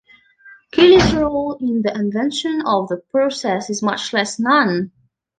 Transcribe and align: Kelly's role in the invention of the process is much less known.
Kelly's 0.71 1.13
role 1.13 1.57
in 1.61 1.83
the 1.83 1.93
invention 1.93 2.63
of 2.65 2.87
the 2.87 2.97
process 3.11 3.69
is 3.69 3.83
much 3.83 4.13
less 4.13 4.39
known. 4.39 4.91